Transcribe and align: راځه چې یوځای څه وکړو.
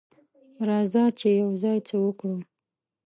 راځه 0.67 1.03
چې 1.19 1.27
یوځای 1.41 1.77
څه 1.87 1.95
وکړو. 2.05 2.37